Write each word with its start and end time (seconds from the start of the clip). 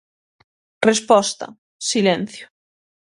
Resposta: 0.89 1.45
silencio. 1.89 2.45